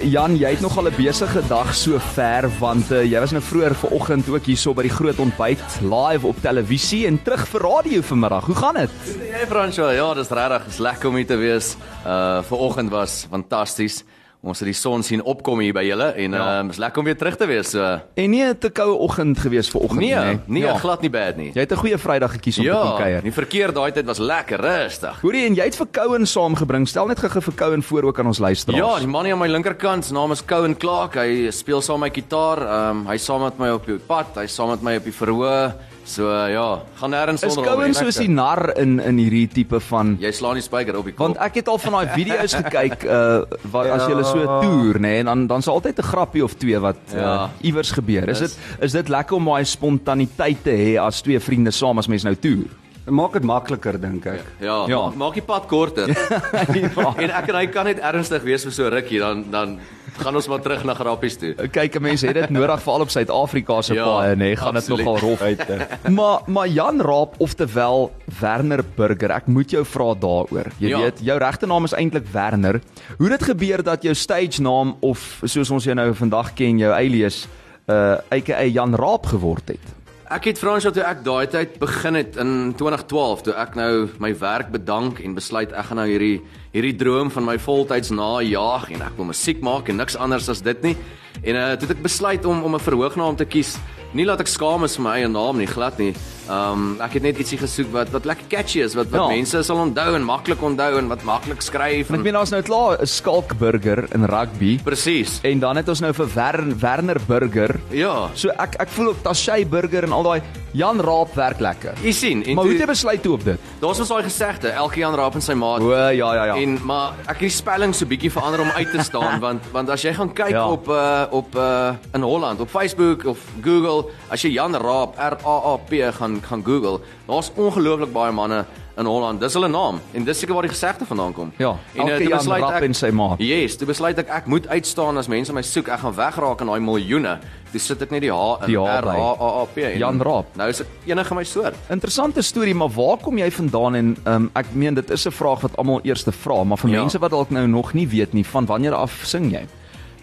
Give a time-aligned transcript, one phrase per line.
[0.00, 3.74] Jan, jy het nogal 'n besige dag so ver want uh, jy was nou vroeër
[3.74, 8.46] vanoggend ook hierso by die groot ontbyt live op televisie en terug vir radio vanmiddag.
[8.46, 8.90] Hoe gaan dit?
[9.30, 11.76] Hey Fransjo, ja, dis regtig, is lekker om hier te wees.
[12.06, 14.04] Uh vanoggend was fantasties.
[14.40, 16.44] Ons het die son sien opkom hier by julle en ja.
[16.62, 17.74] uh, is lekker om weer terug te wees.
[17.74, 17.84] So.
[18.16, 20.38] En nie 'n te koue oggend gewees vanoggend nee, nie.
[20.46, 20.78] Nee, ja.
[20.80, 21.50] glad nie bad nie.
[21.52, 23.22] Jy het 'n goeie Vrydag gekies om ja, te kom kuier.
[23.22, 25.20] Die verkeer daai tyd was lekker rustig.
[25.20, 26.88] Hoorie en jy het vir Kouen saamgebring.
[26.88, 28.80] Stel net gou vir Kouen voor ook aan ons luisteraars.
[28.80, 31.14] Ja, die man hier aan my linkerkant, sy naam is Kouen Clark.
[31.14, 32.58] Hy speel saam my gitaar.
[32.64, 35.12] Ehm um, hy saam met my op die pad, hy saam met my op die
[35.12, 35.74] verhoog.
[36.10, 36.66] So ja,
[36.98, 37.84] gaan nêrens sonder hom.
[37.84, 41.06] Is Kouen soos die nar in in hierdie tipe van Jy slaan die spyker op
[41.06, 41.28] die kop.
[41.28, 43.28] Want ek het al van daai video's gekyk uh
[43.70, 43.96] wat ja.
[43.96, 47.00] as jy so toer nê nee, en dan dan's altyd 'n grappie of twee wat
[47.14, 47.30] ja.
[47.34, 48.28] uh, iewers gebeur.
[48.28, 52.08] Is dit is dit lekker om daai spontaniteit te hê as twee vriende saam as
[52.10, 52.70] mens nou toer?
[53.10, 54.44] Maak dit makliker dink ek.
[54.62, 55.00] Ja, ja.
[55.06, 56.10] Maak, maak die pad korter.
[57.24, 59.78] en ek en hy kan net ernstig wees vir so rukkie dan dan
[60.20, 61.52] gaan ons maar terug na grappies toe.
[61.72, 64.90] Kyk, mense het dit nodig veral op Suid-Afrika se ja, paaie, nê, nee, gaan dit
[64.92, 65.62] nogal rof uit.
[66.10, 70.72] maar maar Jan Raap oftewel Werner Burger, ek moet jou vra daaroor.
[70.82, 71.04] Jy ja.
[71.04, 72.80] weet, jou regte naam is eintlik Werner.
[73.18, 76.92] Hoe dit gebeur dat jou stage naam of soos ons jou nou vandag ken, jou
[76.94, 77.46] alias
[77.90, 79.94] uh aka Jan Raap geword het?
[80.30, 84.30] Ek het Frans toe ek daai tyd begin het in 2012 toe ek nou my
[84.38, 86.36] werk bedank en besluit ek gaan nou hierdie
[86.74, 90.62] hierdie droom van my voltyds najag en ek wil musiek maak en niks anders as
[90.62, 90.96] dit nie.
[91.42, 93.78] En uh toe het ek besluit om om 'n verhoognaam te kies.
[94.12, 96.14] Nie laat ek skaam is vir my eie naam nie, glad nie.
[96.50, 99.28] Um ek het net ietsie gesoek wat wat lekker catchy is, wat wat ja.
[99.36, 102.10] mense sal onthou en maklik onthou en wat maklik skryf.
[102.10, 104.78] En ek meen ons nou klaar 'n skalkburger in rugby.
[104.82, 105.38] Presies.
[105.42, 107.80] En dan het ons nou vir Werner, Werner Burger.
[107.90, 108.30] Ja.
[108.34, 111.94] So ek ek voel op Tashay Burger en al daai Jan Raap werk lekker.
[112.02, 113.58] Jy sien, maar hoe het jy besluit toe op dit?
[113.80, 115.80] Daar's ons daai gesegde, elke Jan Raap en sy maat.
[115.80, 116.54] O ja ja ja.
[116.60, 119.88] En maar ek het die spelling so bietjie verander om uit te staan want want
[119.94, 120.66] as jy gaan kyk ja.
[120.68, 125.38] op uh op uh in Holland op Facebook of Google, as jy Jan Raap R
[125.40, 128.64] A A P gaan gaan Google, daar's ongelooflik baie manne
[129.00, 129.40] in Holland.
[129.40, 131.52] Dis hulle naam en dis seker waar die gesegde vandaan kom.
[131.60, 133.42] Ja, en uh, Jan Raap ek, en sy maat.
[133.44, 135.88] Yes, toe besluit ek ek moet uitstaan as mense my soek.
[135.88, 137.38] Ek gaan wegraak in daai miljoene.
[137.70, 139.90] Dis sit ek net die H in R A A A P.
[140.00, 140.54] Jan Raap.
[140.60, 141.78] Nou is dit enige my soort.
[141.90, 145.66] Interessante storie, maar waar kom jy vandaan en um, ek meen dit is 'n vraag
[145.66, 147.00] wat almal eers te vra, maar vir ja.
[147.00, 149.66] mense wat dalk nou nog nie weet nie, van wanneer af sing jy?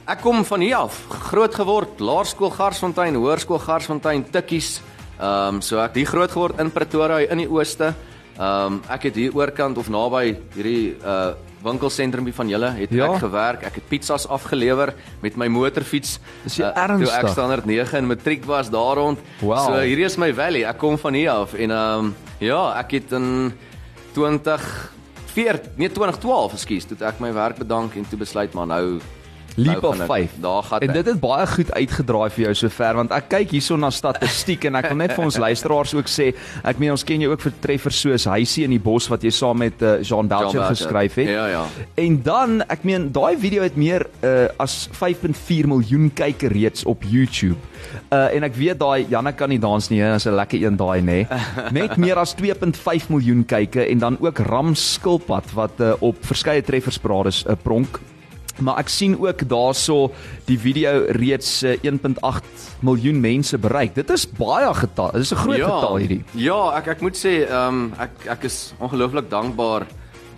[0.07, 4.81] Ek kom van hier af, groot geword, Laerskool Garsfontein, Hoërskool Garsfontein, Tikkies.
[5.19, 7.93] Ehm um, so ek het hier groot geword in Pretoria in die ooste.
[8.37, 13.07] Ehm um, ek het hier oorkant of naby hierdie uh winkelsentrumpie van julle het ja.
[13.09, 13.63] ek gewerk.
[13.65, 14.93] Ek het pizzas afgelewer
[15.23, 16.19] met my motorfiets.
[16.43, 17.09] Dis uh, ernstig.
[17.09, 19.23] Toe ek standaard 9 in matriek was daar rond.
[19.41, 19.65] Wow.
[19.65, 20.63] So hierdie is my valley.
[20.69, 23.51] Ek kom van hier af en ehm um, ja, ek het in
[24.13, 24.69] 20
[25.37, 28.97] 4 nee 2012, ekskuus, toe ek my werk bedank en toe besluit maar nou
[29.57, 30.31] Leap of 5.
[30.40, 33.78] Daar gaan En dit het baie goed uitgedraai vir jou sover want ek kyk hierso
[33.79, 36.28] na statistiek en ek wil net vir ons luisteraars ook sê,
[36.62, 39.31] ek meen ons ken jou ook vir treffers soos Huisie in die bos wat jy
[39.34, 41.31] saam met uh, Jean Belcher geskryf het.
[41.34, 41.63] Ja ja.
[41.97, 47.06] En dan, ek meen daai video het meer uh, as 5.4 miljoen kykers reeds op
[47.07, 47.57] YouTube.
[48.12, 51.01] Uh en ek weet daai Janne kan nie dans nie, is 'n lekker een daai
[51.01, 51.19] nê.
[51.79, 56.62] Net meer as 2.5 miljoen kykers en dan ook Ram Skilpad wat uh, op verskeie
[56.62, 58.00] treffers parades 'n uh, pronk
[58.57, 60.12] Maar ek sien ook daarso
[60.47, 62.41] die video reeds 1.8 eh,
[62.79, 63.95] miljoen mense bereik.
[63.95, 65.12] Dit is baie getal.
[65.12, 66.23] Dit is 'n groot ja, getal hierdie.
[66.34, 69.85] Ja, ek ek moet sê, ehm um, ek ek is ongelooflik dankbaar.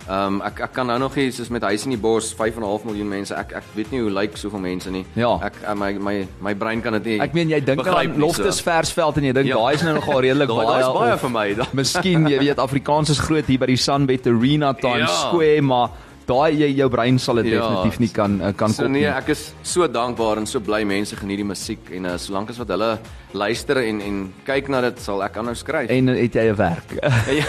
[0.08, 2.86] Ehm um, ek ek kan nou nog hier soos met huis in die bos 5.5
[2.88, 3.34] miljoen mense.
[3.34, 5.04] Ek ek weet nie hoe lyk like soveel mense nie.
[5.14, 5.36] Ja.
[5.46, 7.18] Ek uh, my my my brein kan dit nie.
[7.20, 8.64] Ek meen jy dink aan Loftus so.
[8.66, 9.56] Versveld en jy dink ja.
[9.60, 10.66] daai is nou nogal redelik baie.
[10.66, 11.46] Daai is baie vir my.
[11.82, 15.28] Miskien jy weet Afrikaans is groot hier by die Sunbet Arena Times ja.
[15.28, 15.90] Square, maar
[16.30, 19.02] daai jy jou brein sal dit ja, definitief nie kan eh, kan so, kom nee,
[19.02, 19.06] nie.
[19.08, 22.52] Nee, ek is so dankbaar en so bly mense geniet die musiek en uh, solank
[22.54, 22.90] as wat hulle
[23.36, 25.90] luister en en kyk na dit sal ek aanhou skryf.
[25.94, 26.94] En het jy 'n werk?
[27.40, 27.46] Ja,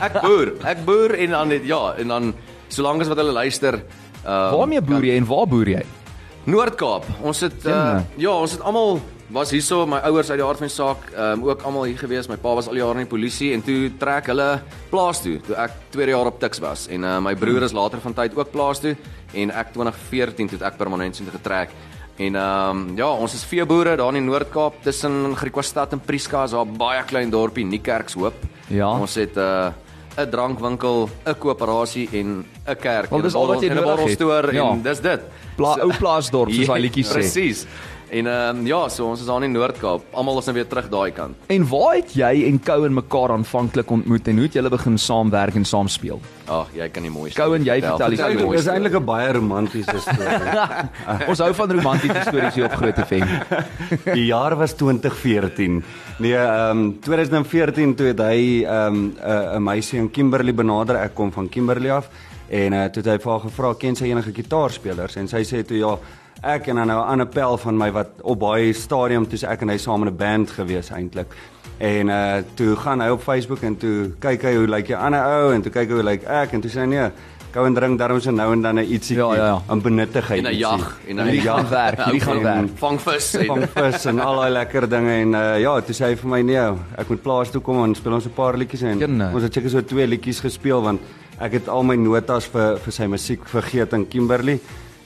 [0.00, 2.34] ek boer, ek boer en dan net ja, en dan
[2.68, 3.80] solank as wat hulle luister.
[4.24, 5.84] Uh, Waarmee boer jy en waar boer jy?
[6.50, 7.04] Noord-Kaap.
[7.22, 9.00] Ons het uh, ja, ons het almal
[9.32, 12.28] was hierso my ouers uit die aard van die saak um, ook almal hier gewees.
[12.30, 14.48] My pa was al jare in die polisie en toe trek hulle
[14.90, 18.02] plaas toe toe ek tweede jaar op Tuks was en uh, my broer is later
[18.02, 18.96] van tyd ook plaas toe
[19.38, 21.74] en ek 2014 toe ek permanent sien getrek.
[22.20, 26.42] En ehm um, ja, ons is veeboere daar in die Noord-Kaap tussen Griquastad en Prieska,
[26.44, 28.42] is daar baie klein dorpie Niekerkshoop.
[28.68, 28.90] Ja.
[28.92, 29.70] Ons het 'n uh,
[30.18, 33.10] 'n drankwinkel, 'n koöperasie en 'n kerk.
[33.10, 34.52] Wel, dis al wat jy nodig het.
[34.52, 34.70] Ja.
[34.70, 35.20] En dis dit.
[35.56, 37.12] Pla ou plaasdorp soos daai liedjie sê.
[37.12, 37.66] Presies.
[38.10, 40.02] En ehm um, ja, so ons is aan in Noord-Kaap.
[40.18, 41.36] Almal is nou weer terug daai kant.
[41.54, 45.54] En waar het jy en Cohen mekaar aanvanklik ontmoet en hoe het julle begin saamwerk
[45.54, 46.18] en saam speel?
[46.50, 48.58] Ag, jy kan nie mooi Cohen, jy vertel die Dit storie.
[48.58, 50.56] is eintlik 'n baie romantiese storie.
[51.30, 53.30] Ons hou van romantiese stories hier op Groot FM.
[54.18, 55.84] Die jaar was 2014.
[56.18, 60.96] Nee, ehm um, 2014 toe het hy ehm um, 'n 'n meisie in Kimberley benader.
[60.96, 62.10] Ek kom van Kimberley af
[62.50, 65.62] en uh, toe het hy vir haar gevra, "Ken sy enige gitaarspelers?" En sy sê
[65.62, 65.98] toe ja,
[66.42, 69.62] ek en dan nou 'n ander pel van my wat op baie stadium toe ek
[69.62, 71.26] en hy saam in 'n band gewees eintlik.
[71.78, 75.20] En uh toe gaan hy op Facebook en toe kyk hy hoe lyk die ander
[75.24, 77.10] ou en toe kyk hy hoe lyk ek en toe sê hy nee,
[77.52, 79.62] gou en drink daarom so nou en dan 'n ietsie Ja, ja, ja.
[79.68, 80.44] aan benuttigheid.
[80.44, 81.68] En 'n jag en 'n jag.
[81.80, 82.68] werk, hierdie gaan En werk.
[82.78, 86.04] Vang vis en van vis en al daai lekker dinge en uh, ja, toe sê
[86.04, 88.82] hy vir my nee, ek moet plaas toe kom en speel ons 'n paar liedjies
[88.82, 89.30] en Kenne.
[89.34, 91.00] ons het seker so twee liedjies gespeel want
[91.40, 94.60] ek het al my notas vir vir sy musiek vergeet in Kimberley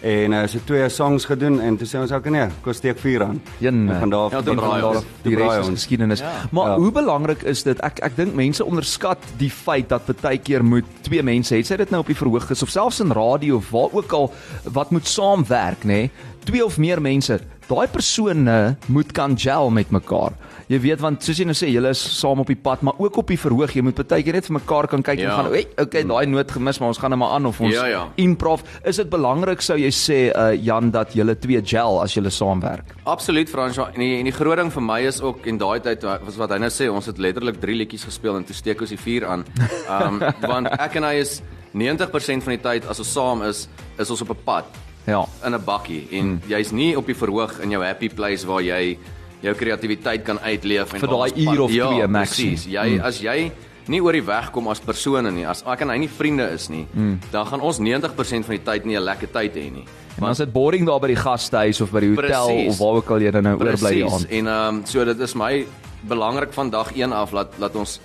[0.05, 3.23] en uh, so twee songs gedoen en toe sê ons ook nee, kom steek vuur
[3.25, 3.39] aan.
[3.63, 3.93] Jenne.
[3.95, 6.21] En van daar af Ja, van daar die res is geskiedenis.
[6.21, 6.33] Ja.
[6.53, 6.77] Maar Ja.
[6.79, 7.81] hoe belangrik is dit?
[7.81, 11.77] Ek ek dink mense onderskat die feit dat baie keer moet twee mense, het sy
[11.77, 14.33] dit nou op die verhoog is of selfs in radio of waar ook al
[14.73, 15.87] wat moet saamwerk, nê?
[15.87, 16.11] Nee?
[16.45, 17.41] Twee of meer mense.
[17.67, 20.33] Daai persone moet kan gel met mekaar.
[20.69, 23.17] Jy weet want soos jy nou sê, julle is saam op die pad, maar ook
[23.17, 23.73] op die verhoog.
[23.75, 25.37] Jy moet baie keer net vir mekaar kan kyk en Ja.
[25.37, 27.87] gaan, "Hey, okay, daai noot gemis, maar ons gaan nou maar aan of ons Ja,
[27.87, 28.09] ja.
[28.17, 32.31] improv." Is dit belangrik sou jy sê uh Jan dat julle twee gel as julle
[32.31, 32.85] saamwerk?
[33.05, 33.85] Absoluut Fransjo.
[33.95, 36.51] En die en die groot ding vir my is ook in daai tyd was wat
[36.51, 39.27] hy nou sê, ons het letterlik 3 liedjies gespeel en toe steek ons die vuur
[39.27, 39.45] aan.
[39.89, 40.19] Um
[40.51, 41.43] want ek en hy is
[41.75, 43.69] 90% van die tyd as ons saam is,
[43.99, 44.65] is ons op 'n pad
[45.07, 45.27] Ja.
[45.45, 48.97] in 'n bakkie en jy's nie op die verhoog in jou happy place waar jy
[49.45, 52.51] jou kreatiwiteit kan uitleef en Vir daai uur of ja, twee maximum.
[52.55, 52.67] Presies.
[52.73, 53.39] Jy as jy
[53.93, 56.71] nie oor die weg kom as persone nie, as ek en hy nie vriende is
[56.73, 56.87] nie,
[57.33, 59.85] dan gaan ons 90% van die tyd nie 'n lekker tyd hê nie.
[60.19, 62.69] Dan is dit boring daar by die gastehuis of by die hotel Precies.
[62.73, 64.27] of waar ook al jy dan nou oorbly die aand.
[64.31, 65.67] En ehm um, so dit is my
[66.09, 68.01] belangrik van dag 1 af laat laat ons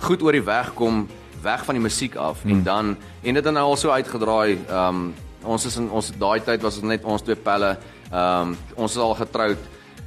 [0.00, 1.08] goed oor die weg kom,
[1.42, 2.50] weg van die musiek af Hmm.
[2.52, 4.58] en dan en dit het nou al so uitgedraai.
[4.68, 7.76] Ehm um, ons is in ons daai tyd was dit net ons twee pelle.
[8.12, 9.58] Ehm um, ons is al getroud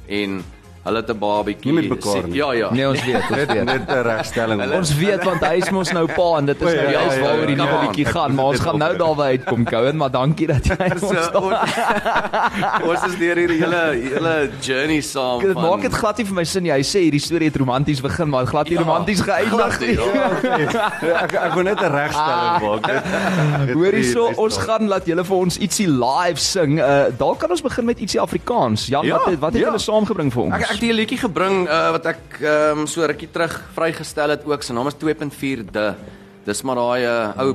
[0.08, 0.44] en
[0.86, 1.72] hulle het 'n babatjie.
[1.72, 2.34] Nie met mekaar nie.
[2.38, 2.68] Ja, ja.
[2.72, 3.64] Nee, ons weet, ons weet.
[3.64, 4.72] net 'n regstelling.
[4.72, 7.16] Ons weet want hy is mos nou pa en dit is ja, nou ja, juist
[7.16, 7.80] ja, waaroor die ja, nuwe ja.
[7.86, 11.12] liedjie gaan, maar ons gaan nou daarby uitkom Cohen, maar dankie dat jy ons So,
[11.32, 12.82] daar.
[12.90, 13.82] ons, is deur hierdie hele
[14.14, 16.72] hele journey saam Dit van maak dit glad nie vir my sin nie.
[16.72, 19.94] Hy sê hierdie storie het romanties begin, maar glad nie Ja, romanties geëindig nie.
[19.96, 20.92] ja.
[21.24, 22.86] ek ek wil net 'n regstelling maak.
[22.86, 23.02] Dit-
[23.66, 26.78] dit- Hoorie die so, beste ons gaan laat julle vir ons ietsie live sing.
[26.80, 28.86] Uh dalk kan ons begin met ietsie Afrikaans.
[28.86, 29.66] Jan, Ja, wat het, wat het ja.
[29.68, 30.54] julle saamgebring vir ons?
[30.54, 34.30] Ek ek het 'n liedjie gebring uh, wat ek ehm um, so rukkie terug vrygestel
[34.30, 34.62] het ook.
[34.62, 35.94] Sy naam is 2.4 de.
[36.44, 37.54] Dis maar daai uh, ou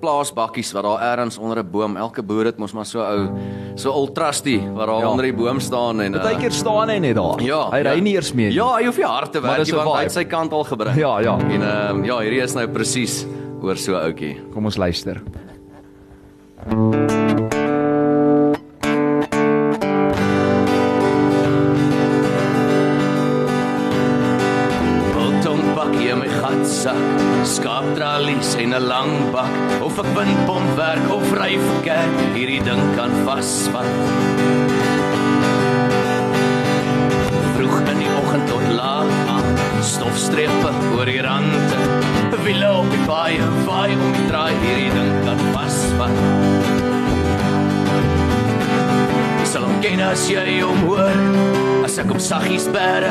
[0.00, 1.96] plaasbakkies wat daar ergens onder 'n boom.
[1.96, 3.28] Elke boer het mos maar so ou
[3.74, 5.08] so ultrusty wat daar Ja.
[5.08, 7.42] onder die boom staan en uh, Partykeer staan hy net daar.
[7.42, 8.00] Ja, hy ry ja.
[8.02, 8.48] nie eers meer.
[8.48, 8.56] nie.
[8.56, 10.96] Ja, hy hoef nie hard te werk nie want hy het sy kant al gebring.
[10.96, 11.38] Ja, ja.
[11.38, 13.26] En ehm um, ja, hierdie is nou presies
[13.62, 14.40] oor so 'n ouetjie.
[14.52, 15.22] Kom ons luister.
[16.68, 17.29] Biltong
[26.80, 32.62] gatsak, skaaptralies en 'n lang bak, of ek windpomp werk of ry vir kerk, hierdie
[32.64, 33.84] ding kan vasvat.
[37.56, 39.44] Vroeg in die oggend tot laat aan,
[39.82, 41.80] stofstrepe oor die rande,
[42.44, 46.16] wiele op die baie, vaai om die draai, hierdie ding kan vasvat.
[49.44, 51.16] Sal hom ken as jy hom hoor
[51.84, 53.10] As ek op saggies bære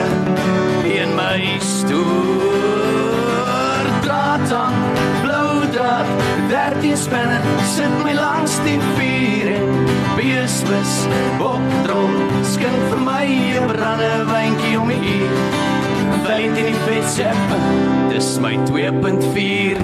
[0.87, 2.68] In my Draad
[4.51, 4.73] aan,
[5.23, 6.05] blou draad
[6.49, 7.39] 13 spinne
[7.75, 9.67] Sit my langs die vuur En
[10.17, 10.95] beeswis,
[11.41, 12.15] bokdrol
[12.53, 15.31] Skink vir my een brande wijnkie om die uur
[16.25, 17.59] Wijn in die vetseppe
[18.13, 19.77] Dis my 2.4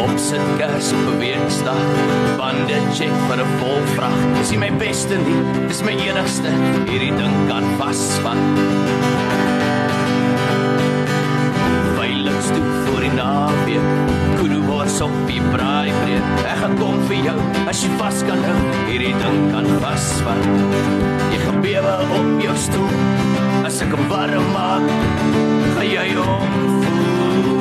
[0.00, 1.82] Opsit kers op 'n weekdag.
[2.36, 4.18] Bande check vir 'n volvrag.
[4.38, 6.50] Dis nie my beste nie, dis my enigste.
[6.86, 9.39] Hierdie ding kan vasvat.
[17.30, 18.60] Jou as jy vas kan hou.
[18.88, 20.46] Hierdie ding kan vasvat.
[21.30, 22.94] Jy gaan bewe op jou stoel.
[23.66, 24.86] As ek hom warm maak,
[25.76, 26.54] gaan jy hom
[26.86, 27.60] voel.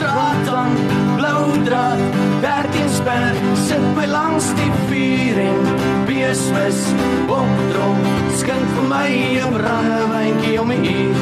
[0.00, 0.74] Draad aan,
[1.18, 2.02] blou draad,
[2.42, 5.70] 13 spinne, sit my langs die vuur en
[6.08, 6.82] beeswis,
[7.30, 8.02] bokdrom,
[8.40, 9.10] skink vir my
[9.44, 11.16] 'n brandewyntjie om my uur.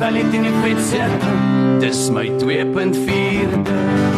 [0.00, 1.28] Val dit in die vetset,
[1.80, 4.09] dis my 2.4.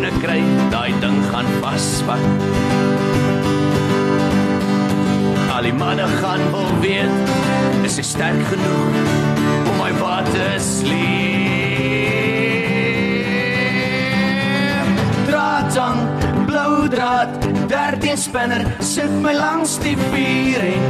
[0.00, 2.22] skone kry, daai ding gaan vasvat.
[5.50, 7.32] Al die manne gaan wil weet,
[7.84, 8.94] is ek sterk genoeg
[9.66, 11.26] om my wat te sleep?
[15.28, 16.00] Draadtang,
[16.48, 17.30] blou draad,
[17.68, 20.84] 13 spinner, sit my langs die vuur en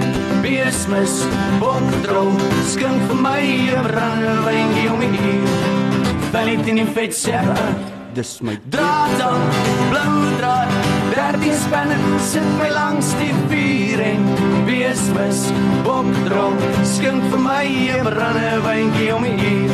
[0.44, 1.23] beesmis,
[1.62, 2.35] bokdrol,
[2.70, 3.42] skink vir my
[3.75, 5.89] 'n brandewyn om hier.
[6.30, 7.75] Valentine in vet serra,
[8.14, 9.42] Dis my draad aan,
[9.90, 10.70] blou draad,
[11.14, 14.28] 13 spanne sit my langs die vuur en
[14.66, 15.44] beesmis,
[15.87, 16.54] bokdrol,
[16.87, 19.70] skink vir my 'n brandewyntjie om my hier.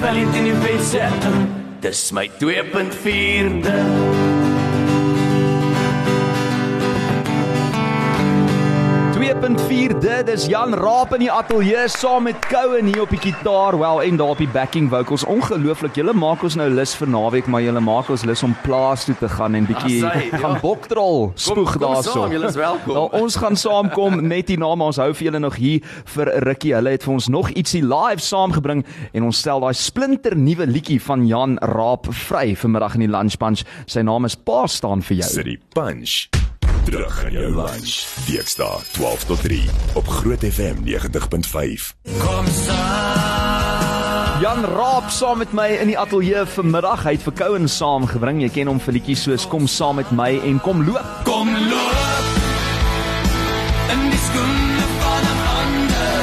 [0.00, 1.32] Valentine in vet serra,
[1.80, 4.25] dis my 2.4de.
[9.40, 13.76] 2.4 dit is Jan Raap in die ateljee saam met Cohen hier op die gitaar.
[13.78, 15.24] Wel en daar op die backing vocals.
[15.28, 19.04] Ongelooflik julle maak ons nou lus vir naweek maar julle maak ons lus om plaas
[19.04, 20.38] toe te gaan en bietjie Ah, ja.
[20.40, 22.24] gaan boktrol spoeg daarso.
[22.32, 22.94] julle is welkom.
[22.96, 24.22] nou, ons gaan saamkom.
[24.26, 26.72] Net hierna maar ons hou vir julle nog hier vir rukkie.
[26.74, 31.00] Hulle het vir ons nog ietsie live saamgebring en ons stel daai splinter nuwe liedjie
[31.02, 35.16] van Jan Raap vry vanmiddag in die lunch bunch sy naam is Pa staan vir
[35.20, 35.28] jou.
[35.28, 36.28] City Punch.
[36.86, 38.06] Terug in jou lunch.
[38.26, 41.94] Dinsdag 12 tot 3 op Groot FM 90.5.
[42.18, 44.40] Kom saam.
[44.40, 47.02] Jan Raap saam met my in die ateljee vanmiddag.
[47.02, 48.38] Hy het vir Cohen saamgebring.
[48.44, 51.08] Jy ken hom vir liedjies soos Kom saam met my en Kom loop.
[51.26, 52.28] Kom loop.
[53.96, 56.22] In die skoene van 'n ander.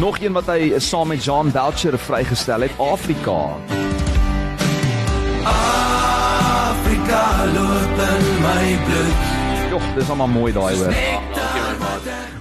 [0.00, 3.40] Nog een wat hy saam met Jean Belcher vrygestel het, Afrika.
[5.44, 9.29] Afrika loop in my bloed.
[9.70, 10.96] Jogg, dis almal mooi daai hoor.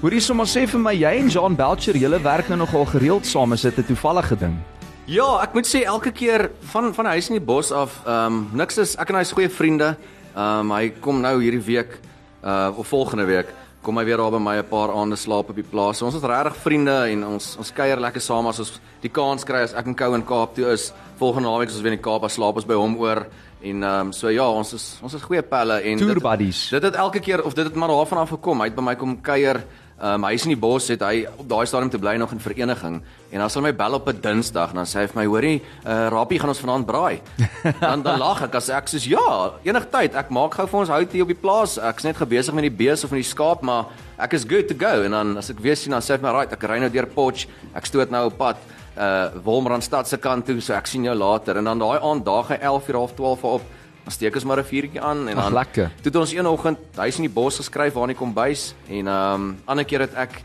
[0.01, 3.53] Hoorie sommer sê vir my jy en Jean Belcher, julle werk nou nogal gereeld saam,
[3.53, 4.55] is dit 'n toevallige ding?
[5.05, 8.49] Ja, ek moet sê elke keer van van huis in die bos af, ehm um,
[8.53, 9.95] niks is ek en hy is goeie vriende.
[10.35, 11.99] Ehm um, hy kom nou hierdie week
[12.43, 15.55] uh of volgende week kom hy weer daar by my 'n paar aande slaap op
[15.55, 15.97] die plaas.
[15.97, 19.43] So, ons is regtig vriende en ons ons kuier lekker saam as ons die kans
[19.43, 20.91] kry as ek in Kou in Kaap toe is.
[21.17, 23.27] Volgende naweek as ons weer in die Kaap is, slaap ons by hom oor
[23.61, 26.69] en ehm um, so ja, ons is ons is goeie pelle en Tour dit- buddies.
[26.69, 28.59] Dit het elke keer of dit het maar daarvan af gekom.
[28.59, 29.63] Hy het by my kom kuier.
[30.01, 32.39] Um, hy is in die bos het hy op daai stadium te bly nog in
[32.39, 33.01] vereniging
[33.33, 35.61] en dan sal my bel op 'n Dinsdag en dan sê hy vir my hoorie
[35.85, 37.19] uh, Rapie gaan ons vanaand braai.
[37.81, 41.11] dan dan lag ek as ek sê ja, enigtyd ek maak gou vir ons hout
[41.11, 41.77] hier op die plaas.
[41.77, 43.85] Ek's net besig met die bees of met die skaap, maar
[44.17, 46.31] ek is good to go en dan as ek weer sien dan sê hy vir
[46.31, 47.47] my right, ek ry nou deur Potch.
[47.75, 48.55] Ek stoot nou op pad
[48.99, 52.49] uh Wolmrandstad se kant toe, so ek sien jou later en dan daai aand daag
[52.53, 53.61] hy 11 uur half 12 op.
[54.03, 55.91] Dan steek ons maar 'n vuurtjie aan en dan lekker.
[56.01, 59.07] Toe het ons een oggend huis in die bos geskryf waar in die kombuis en
[59.07, 60.43] ehm um, ander keer het ek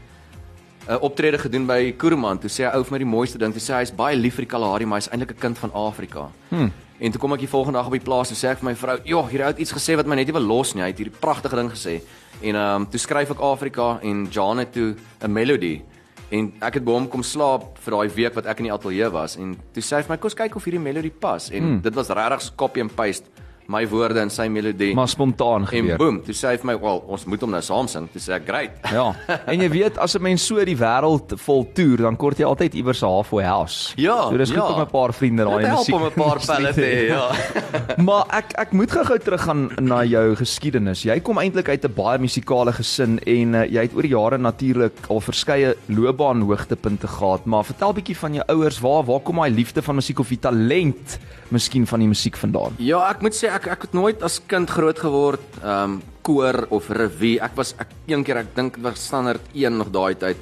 [0.89, 2.39] 'n optrede gedoen by Kuruman.
[2.39, 4.35] Toe sê hy ou vir my die mooiste ding, toe sê hy hy's baie lief
[4.35, 6.31] vir die Kalahari, maar hy's eintlik 'n kind van Afrika.
[6.49, 6.73] Hmm.
[6.99, 8.75] En toe kom ek die volgende dag op die plaas en sê ek vir my
[8.75, 10.83] vrou, "Joh, ou het iets gesê wat my net nie wil los nie.
[10.83, 12.03] Hy het hierdie pragtige ding gesê."
[12.41, 15.83] En ehm um, toe skryf ek Afrika en Jan het toe 'n melody
[16.31, 19.11] en ek het by hom kom slaap vir daai week wat ek in die ateljee
[19.13, 21.63] was en toe sê hy vir my, "Kom ons kyk of hierdie melody pas." En
[21.63, 21.81] hmm.
[21.81, 23.25] dit was regtig copy and paste
[23.67, 24.95] my woorde en sy melodie.
[24.95, 25.97] Maar spontaan En gebeur.
[25.97, 28.33] boom, toe sê hy vir my, "Wel, ons moet hom nou saam sing." Toe sê
[28.35, 29.15] ek, "Great." Ja.
[29.47, 32.75] En jy weet as 'n mens so die wêreld vol toer, dan kort jy altyd
[32.75, 33.93] iewers 'n halfway house.
[33.97, 34.73] Ja, So dis goed ja.
[34.75, 35.95] om 'n paar vriende daai Dit in help musiek.
[35.95, 37.31] om 'n paar pelle te hê, ja.
[38.05, 41.03] maar ek ek moet gou-gou teruggaan na jou geskiedenis.
[41.03, 44.39] Jy kom eintlik uit 'n baie musikale gesin en uh, jy het oor die jare
[44.39, 49.37] natuurlik al verskeie loopbaan hoogtepunte gehad, maar vertel bietjie van jou ouers, waar waar kom
[49.37, 51.19] daai liefde van musiek of die talent
[51.51, 52.73] miskien van die musiek vandaan?
[52.79, 56.67] Ja, ek moet sê ek ek het nooit as kind groot geword, ehm um, koor
[56.73, 57.37] of revue.
[57.45, 60.37] Ek was ek een keer ek dink was standaard 1 nog daai tyd.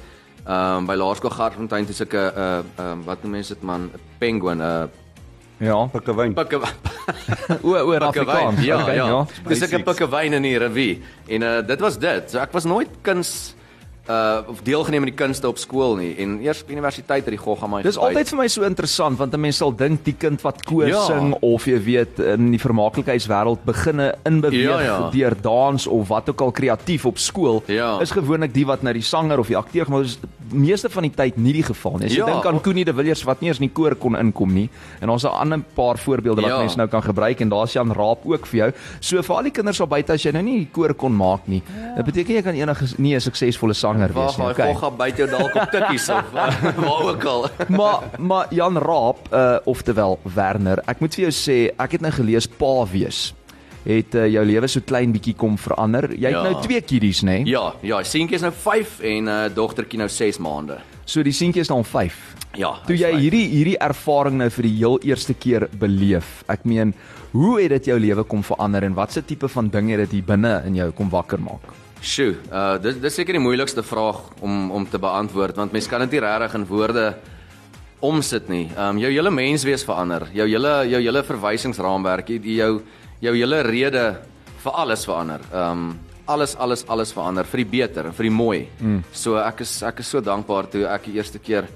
[0.45, 3.63] Ehm um, by Laerskool Gartfontein toe sulke 'n uh, ehm um, wat noem mense dit
[3.63, 4.87] man, 'n penguin, 'n uh,
[5.63, 5.85] Ja.
[5.87, 6.33] Pikkewyn.
[6.33, 6.59] pikke
[7.63, 8.63] O, oor Afrikaans.
[8.63, 9.25] Ja, Okay, ja.
[9.47, 11.01] Dis ek 'n pikkewyn in die revue.
[11.27, 12.31] En uh dit was dit.
[12.31, 13.55] So ek was nooit kuns
[14.09, 17.37] uh of deelgeneem aan die kunste op skool nie en eers op universiteit het die
[17.39, 20.41] gogga my Dis altyd vir my so interessant want 'n mens sal dink die kind
[20.43, 20.99] wat koor Ja.
[21.07, 25.09] sing of jy weet in die vermaaklikheidswêreld beginne inbeweeg Ja, ja.
[25.09, 27.99] deur dans of wat ook al kreatief op skool Ja.
[28.01, 30.19] is gewoonlik die wat nou die sanger of die akteur maar dis
[30.51, 32.05] meeste van die tyd nie die geval nie.
[32.05, 32.25] As jy Ja.
[32.25, 34.69] dink aan Koenie de Villiers wat nie eens in die koor kon inkom nie
[35.01, 36.57] en ons 'n ander paar voorbeelde wat Ja.
[36.59, 38.71] mense nou kan gebruik en daar's Jan Raap ook vir jou.
[38.99, 41.47] So vir al die kinders al buite as jy nou nie die koor kon maak
[41.47, 41.63] nie.
[41.95, 44.45] Dit beteken jy kan enige nie 'n suksesvolle sanger Waar wees nie.
[44.45, 44.67] gaan Okay.
[44.67, 47.47] hy gogga byt jou dalk op tikkies of waar ook al.
[47.69, 52.11] maar maar Jan Raap uh oftewel Werner, ek moet vir jou sê, ek het nou
[52.11, 53.33] gelees pa wees.
[53.83, 56.07] het uh, jou lewe so klein bietjie kom verander.
[56.15, 56.43] Jy het Ja.
[56.43, 57.41] nou twee kiddies, nê?
[57.43, 57.45] Nee?
[57.51, 60.77] Ja, ja, seentjie is nou 5 en uh, dogtertjie nou 6 maande.
[61.05, 62.15] So die seentjie is dan 5.
[62.55, 62.69] Ja.
[62.87, 63.19] Toe jy vyf.
[63.19, 66.43] hierdie hierdie ervaring nou vir die heel eerste keer beleef.
[66.47, 66.93] Ek meen,
[67.33, 70.23] hoe het dit jou lewe kom verander en watse tipe van dinge het dit hier
[70.31, 71.73] binne in jou kom wakker maak?
[72.03, 76.03] Sjoe, uh dis dis seker die moeilikste vraag om om te beantwoord want mens kan
[76.03, 77.05] dit nie regtig in woorde
[78.03, 78.65] omsit nie.
[78.75, 80.27] Um jou hele menswees verander.
[80.35, 82.73] Jou hele jou hele verwysingsraamwerk, jou
[83.23, 84.03] jou hele rede
[84.65, 85.45] vir alles verander.
[85.53, 85.93] Um
[86.27, 88.59] alles alles alles verander vir die beter en vir die mooi.
[88.81, 88.99] Mm.
[89.11, 91.71] So ek is ek is so dankbaar toe ek die eerste keer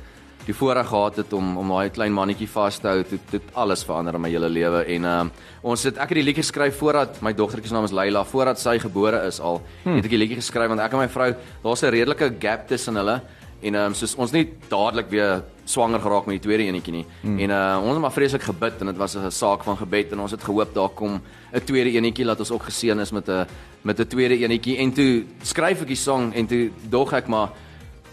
[0.48, 3.84] die voorreg gehad het om om daai klein mannetjie vas te hou, dit dit alles
[3.88, 5.32] verander in my hele lewe en um
[5.68, 8.60] ons het ek het die liedjie geskryf voordat my dogtertjie se naam is Leila, voordat
[8.62, 10.00] sy gebore is al, hmm.
[10.00, 12.96] het ek die liedjie geskryf want ek en my vrou, daar's 'n redelike gap tussen
[12.96, 13.22] hulle
[13.62, 17.06] en um soos ons nie dadelik weer swanger geraak met die tweede enetjie nie.
[17.22, 17.39] Hmm.
[17.39, 20.20] En uh ons het maar vreeslik gebid en dit was 'n saak van gebed en
[20.20, 21.22] ons het gehoop daar kom
[21.54, 23.46] 'n tweede enetjie laat ons ook geseën is met 'n
[23.82, 27.50] met 'n tweede enetjie en toe skryf ek die song en toe dog ek maar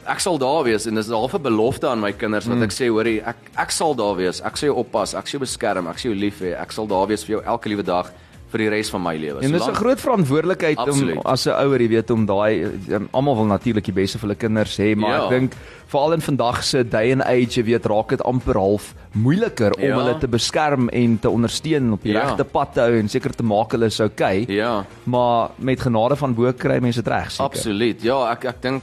[0.06, 2.88] ek sal daar wees en dis half 'n belofte aan my kinders wat ek sê
[2.88, 5.98] hoorie ek ek sal daar wees ek sal jou oppas ek sal jou beskerm ek
[5.98, 8.10] sal jou lief hê ek sal daar wees vir jou elke liewe dag
[8.54, 11.24] vir die res van my lewe En dis 'n groot verantwoordelikheid om Absoluut.
[11.26, 14.38] as 'n ouer, jy weet, om daai um, almal wil natuurlik die beste vir hulle
[14.38, 15.24] kinders hê, maar Ja.
[15.24, 15.52] ek dink
[15.88, 19.82] veral in vandag se day and age, jy weet, raak dit amper half moeiliker om
[19.82, 19.96] Ja.
[19.98, 22.26] hulle te beskerm en te ondersteun op die Ja.
[22.28, 24.44] regte pad te hou en seker te maak hulle is okay.
[24.48, 27.44] ja Maar met genade van bo kry mense dit reg seker.
[27.44, 28.02] Absoluut.
[28.02, 28.82] Ja, ek ek dink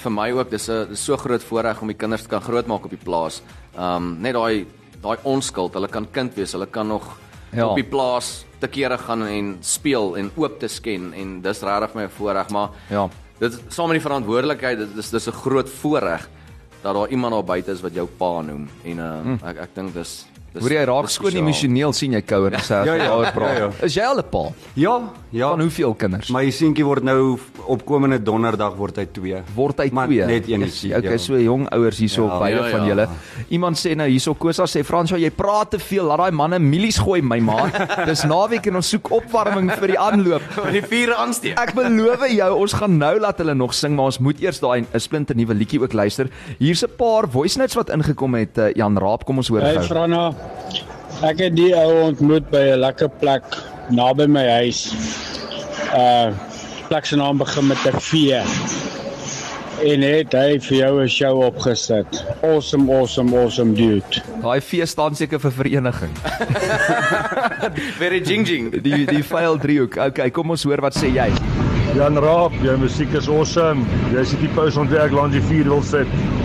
[0.00, 2.84] vir my ook dis 'n dis so groot voorreg om die kinders te kan grootmaak
[2.84, 3.42] op die plaas.
[3.78, 4.66] Um net daai
[5.02, 7.16] daai onskuld, hulle kan kind wees, hulle kan nog
[7.52, 7.66] Ja.
[7.66, 11.94] op die plaas te kere gaan en speel en oop te sken en dis regtig
[11.94, 13.08] my voorreg, maar Ja.
[13.38, 16.28] dit is saam met die verantwoordelikheid, dit is dis 'n groot voorreg
[16.82, 19.46] dat daar iemand daar buite is wat jou pa noem en uh, hm.
[19.46, 20.26] ek ek dink dis
[20.58, 23.58] Hoor jy raak skoon emosioneel sien jy kouer en sê Ja, ja, ja, ja, ja,
[23.58, 23.70] ja.
[23.86, 24.50] Is jy al 'n pa?
[24.74, 25.50] Ja, ja.
[25.50, 26.30] Van hoeveel kinders?
[26.30, 27.38] My seentjie word nou
[27.68, 29.42] opkomende donderdag word hy 2.
[29.54, 30.26] word hy Maar twee.
[30.26, 31.18] net eenetjie, Okay, ja.
[31.18, 32.86] so jong ouers hierso Ja, beide ja, van ja.
[32.88, 33.08] julle.
[33.50, 36.04] Iemand sê nou hierso Kosa sê Fransjo, jy praat te veel.
[36.04, 38.06] Laat daai manne mielies gooi my maat.
[38.06, 40.42] Dis naweek en ons soek opwarming vir die aanloop.
[40.72, 41.58] die vuur aansteek.
[41.60, 44.80] Ek beloof jou, ons gaan nou laat hulle nog sing, maar ons moet eers daai
[44.82, 46.28] 'n splinter nuwe liedjie ook luister.
[46.58, 48.58] Hier's 'n paar voice notes wat ingekom het.
[48.58, 49.84] Uh, Jan Raap, kom ons hoor Hey gou.
[49.84, 50.32] Franna,
[51.22, 53.44] ek het die ou ontmoet by 'n lekker plek
[53.90, 54.92] naby my huis.
[55.94, 56.32] Uh
[56.90, 58.42] plek se naam begin met 'n V.
[59.80, 62.24] En het hy vir jou 'n show opgesit.
[62.42, 64.22] Awesome, awesome, awesome dude.
[64.42, 66.12] Daai fees staan seker vir vereniging.
[68.02, 68.82] Very jing jing.
[68.82, 69.96] Die die vuil driehoek.
[69.96, 71.30] Okay, kom ons hoor wat sê jy.
[71.94, 73.86] Jan Raap, jou musiek is awesome.
[74.12, 76.39] Jy is die tipe persoon wat ek langs die vuur wil sit.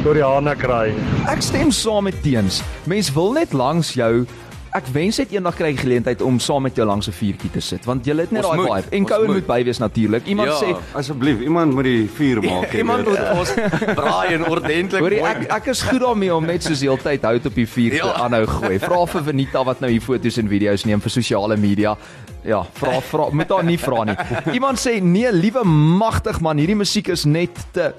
[0.00, 0.92] Tot die hande kry.
[1.28, 2.62] Ek stem saam met Teens.
[2.88, 4.24] Mens wil net langs jou
[4.70, 7.58] Ek wens net eendag kry ek geleentheid om saam met jou langs 'n vuurtjie te
[7.60, 8.94] sit want jy het net daai vibe.
[8.94, 9.34] En Koue moet.
[9.34, 10.26] moet by wees natuurlik.
[10.26, 10.58] Iemand Ja.
[10.62, 12.70] sê Asseblief, iemand moet die vuur maak.
[12.72, 13.50] jy Iemand moet ons
[13.98, 17.54] braai en ordentlik mooi- ek ek is goed daarmee om net soos heeltyd hout op
[17.54, 18.12] die vuur te Ja.
[18.12, 18.78] aanhou gooi.
[18.78, 21.96] Vra vir Venita wat nou hier foto's en video's neem vir sosiale media.
[22.44, 24.16] Ja, vra vra moet daar nie vra nie.
[24.56, 27.90] Iemand sê nee, liewe magtig man, hierdie musiek is net te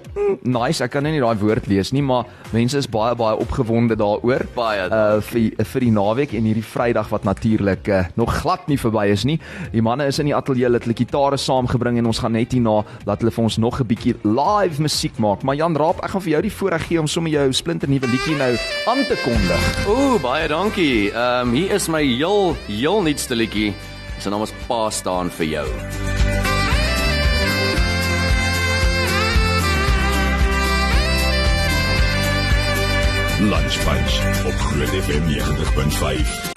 [0.42, 0.82] nice.
[0.84, 4.48] Ek kan nou nie daai woord lees nie, maar mense is baie baie opgewonde daaroor.
[4.56, 8.80] Baie uh vir vir die naweek en hierdie Vrydag wat natuurlik uh, nog glad nie
[8.82, 9.38] verby is nie.
[9.74, 12.56] Die manne is in die ateljee, hulle het hulle gitare saamgebring en ons gaan net
[12.56, 15.44] hierna laat hulle vir ons nog 'n bietjie live musiek maak.
[15.44, 18.08] Maar Jan Raap, ek gaan vir jou die voorreg gee om sommer jou splinter nuwe
[18.08, 18.52] liedjie nou
[18.88, 19.88] aan te kondig.
[19.88, 21.12] Ooh, baie dankie.
[21.12, 23.74] Ehm um, hier is my heel heel nuutste liedjie.
[24.22, 25.68] Sy naam is Pa staan vir jou.
[33.42, 36.52] Lunch Punch op Groot FM 90.5.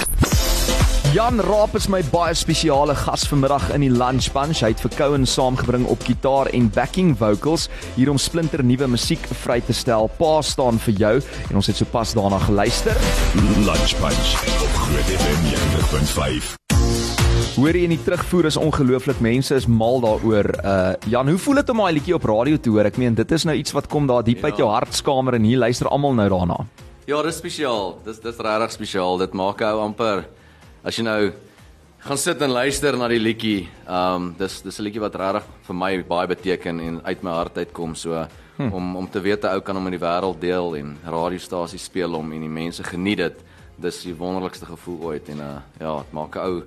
[1.15, 4.61] Jan Raap is my baie spesiale gas vanmiddag in die Lunch Bunch.
[4.61, 9.25] Hy het vir Cohen saamgebring op gitaar en backing vocals hier om splinter nuwe musiek
[9.47, 10.11] vry te stel.
[10.19, 11.15] Pa staan vir jou
[11.49, 13.01] en ons het sopas daarna geluister.
[13.41, 16.64] Lunch Punch op Groot FM 90.5.
[17.55, 19.21] Hoor jy in die terugvoer is ongelooflik.
[19.23, 20.49] Mense is mal daaroor.
[20.67, 22.89] Uh Jan, hoe voel dit om daai liedjie op radio te hoor?
[22.89, 24.65] Ek meen dit is nou iets wat kom daar diep uit Ja.
[24.65, 26.57] jou hartskamer en hier luister almal nou daarna.
[27.07, 27.99] Ja, dis spesiaal.
[28.05, 29.19] Dis dis regtig spesiaal.
[29.23, 30.25] Dit maak ou amper
[30.83, 31.33] as jy nou
[32.05, 33.69] gaan sit en luister na die liedjie.
[33.89, 37.57] Um, dis dis 'n liedjie wat regtig vir my baie beteken en uit my hart
[37.59, 37.95] uitkom.
[37.95, 38.73] So hm.
[38.73, 42.11] om om te weet 'n ou kan hom in die wêreld deel en radiostasies speel
[42.11, 43.37] hom en die mense geniet dit.
[43.79, 46.63] Dis die wonderlikste gevoel ooit en uh ja, dit maak 'n ou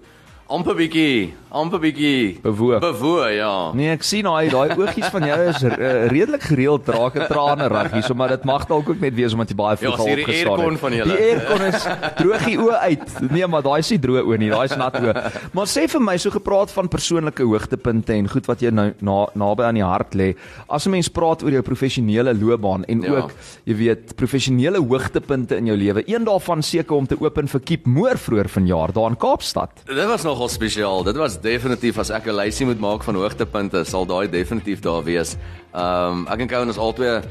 [0.50, 2.80] amper bietjie, amper bietjie Bewoog.
[2.80, 3.72] Bewoog, ja.
[3.76, 5.72] Nee, ek sien daai daai oogies van jou is uh,
[6.12, 9.34] redelik gereeld raak 'n trane reg hier, so maar dit mag dalk ook net wees
[9.34, 10.60] omdat jy baie Ja, vroeg hierdie opgestaan het.
[10.60, 11.18] aircon van julle.
[11.18, 13.32] Die aircon is droog die oë uit.
[13.32, 15.16] Nee, maar daai is nie droë oë nie, daai is nat oë.
[15.54, 19.18] Maar sê vir my, so gepraat van persoonlike hoogtepunte en goed wat jy nou na
[19.36, 20.36] naby aan die hart lê.
[20.70, 23.12] As 'n mens praat oor jou professionele loopbaan en Ja.
[23.12, 23.32] ook,
[23.66, 26.04] jy weet, professionele hoogtepunte in jou lewe.
[26.08, 29.70] Een daarvan seker om te open vir Kiep Moor vroeër vanjaar daar in Kaapstad.
[29.86, 31.02] Dit was nogal spesiaal.
[31.02, 35.04] Dit was definitief as ek 'n lysie moet maak van hoogtepunte, sal daai definitief daar
[35.04, 35.36] wees.
[35.74, 37.22] Ehm um, ek en Cowan is albei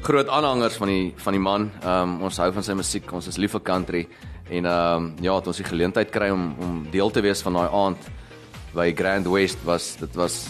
[0.00, 1.70] groot aanhangers van die van die man.
[1.82, 4.08] Ehm um, ons hou van sy musiek, ons is lief vir country
[4.48, 7.52] en ehm um, ja, het ons die geleentheid kry om om deel te wees van
[7.52, 7.98] daai aand
[8.74, 10.48] by Grand West was dit was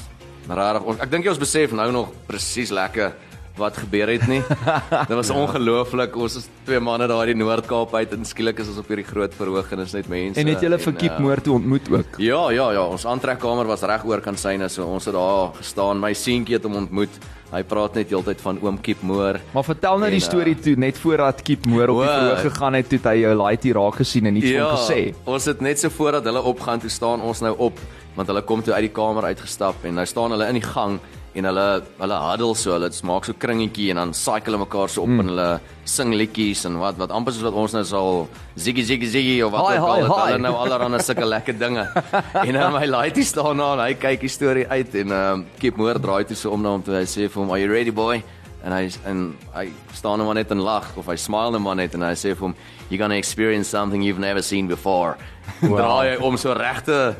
[0.48, 0.82] rarig.
[1.00, 3.14] Ek dink jy ons besef nou nog presies lekker
[3.56, 4.42] wat gebeur het nie.
[5.08, 6.16] Dit was ongelooflik.
[6.20, 9.06] Ons is twee manne daar in die Noord-Kaap uit en skielik is ons op hierdie
[9.08, 10.40] groot verhoog en is net mense.
[10.40, 12.20] En het julle vir Kiep eh, Moor toe ontmoet ook.
[12.22, 16.00] Ja, ja, ja, ons aantrekkamer was reg oor kan syne, so ons het daar gestaan.
[16.02, 17.20] My seentjie het hom ontmoet.
[17.46, 19.38] Hy praat net heeltyd van oom Kiep Moor.
[19.54, 22.42] Maar vertel nou die En, uh, storie toe net voordat Kiep Moor op die verhoog
[22.48, 25.14] gegaan het, toe het hy jou laaitie raak gesien en iets ja, van gesê.
[25.24, 27.78] ons het net so voordat hulle opgaan toe staan ons nou op,
[28.18, 30.98] want hulle kom toe uit die kamer uitgestap en nou staan hulle in die gang
[31.36, 31.66] en hulle
[32.00, 35.22] hulle huddle so, hulle maak so kringetjie en dan cycle hulle mekaar so op mm.
[35.22, 35.48] en hulle
[35.96, 38.22] sing liedjies en wat wat amper soos wat ons nou sal
[38.66, 40.30] ziggy ziggy ziggy of wat Hi, ook al hi, het hi.
[40.30, 41.84] hulle nou allerhande sulke lekker dinge.
[42.46, 45.60] en dan my laaitie staan daar en hy kyk die storie uit en ehm uh,
[45.60, 47.70] Kiep Moor draai toe so om na hom toe hy sê vir hom, "Are you
[47.72, 48.22] ready boy?"
[48.66, 49.20] En hy en
[49.54, 52.48] hy staan maar net en lag of hy smile maar net en hy sê vir
[52.48, 52.54] hom
[52.88, 55.16] you're going to experience something you've never seen before.
[55.62, 55.76] Wow.
[55.78, 57.14] Draai hy om so regte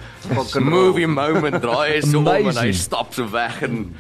[0.61, 2.75] movie moment draai hy so om en hy Amazing.
[2.75, 3.95] stap so weg en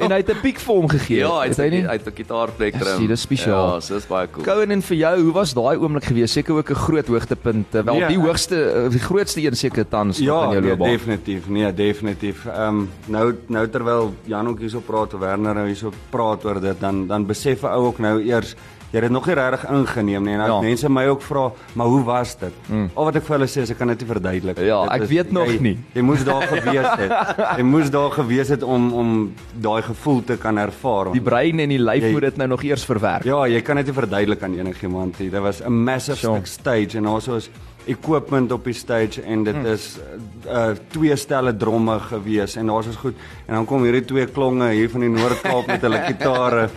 [0.00, 1.18] En hy het 'n piek vir hom gegee.
[1.18, 1.82] ja, hy het het hy nie?
[1.86, 2.96] hy het 'n gitaarplektrum.
[2.98, 3.74] Sien, dis spesiaal.
[3.74, 4.44] Ja, so dis baie cool.
[4.44, 6.32] Cohen en vir jou, hoe was daai oomblik gewees?
[6.32, 7.66] Seker ook 'n groot hoogtepunt.
[7.72, 10.70] Wel Nee, die ek- hoogste eh, die grootste een seker tans Ja, in jou nee,
[10.70, 10.88] loopbaan.
[10.88, 11.48] definitief.
[11.48, 12.46] Nee, definitief.
[12.46, 16.71] Ehm um, nou nou terwyl Jan ook hierso praat, Werner nou hierso praat oor dit,
[16.80, 18.54] dan dan besef 'n ou ook nou eers
[18.92, 20.60] jy het dit nog nie regtig ingeneem nie en Ja.
[20.60, 22.52] mense my ook vra, maar hoe was dit?
[22.68, 22.90] Mm.
[22.94, 24.58] Al wat ek vir hulle sê is ek kan dit nie verduidelik.
[24.58, 25.78] Ja, Dit ek is- weet nog jy, nie.
[25.94, 27.12] Jy moes daar gewees het.
[27.58, 31.10] Jy moes daar gewees het om om daai gevoel te kan ervaar.
[31.12, 33.24] Die brein en die lyf moet dit nou nog eers verwerk.
[33.24, 35.30] Ja, jy kan dit nie verduidelik aan enigiemand nie.
[35.30, 36.40] Dit was 'n massive Sure.
[36.44, 37.48] stage en daarso is
[37.86, 39.86] equipment op die stage en dit is
[40.46, 43.14] uh twee stelle dromme gewees en daar's is goed.
[43.46, 46.68] En dan kom hierdie twee klonge hier van die Noord-Kaap met hulle gitare.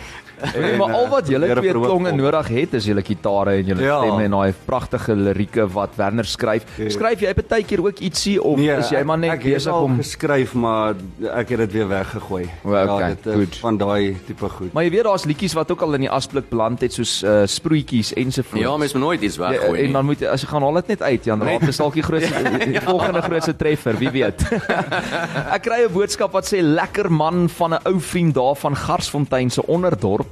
[0.60, 2.02] Nee, maar al wat julle twee kom.
[2.16, 3.98] nodig het is julle gitare en julle Ja.
[4.02, 6.64] stemme en daai pragtige lirieke wat Werner skryf.
[6.76, 6.90] Ja.
[6.90, 9.96] Skryf jy baie keer ook ietsie of Nee, is jy maar net besig al om
[9.96, 10.94] geskryf maar
[11.34, 12.44] ek het dit weer weggegooi.
[12.64, 13.52] O, okay, ja, dit goed.
[13.52, 14.72] is van daai tipe goed.
[14.72, 17.42] Maar jy weet daar's liedjies wat ook al in die asblik beland het soos uh,
[17.46, 18.60] sproetjies ensovoorts.
[18.64, 19.92] Ja, mens moet nooit iets Ja, weggooi en nie.
[19.92, 22.42] dan moet as jy gaan haal dit net uit, Jan Raad, dis dalk die grootste
[22.72, 24.42] die volgende grootste treffer, wie weet.
[25.56, 29.50] Ek kry 'n boodskap wat sê lekker man van 'n ou vriend daar van Garsfontein
[29.50, 30.25] se onderdorp,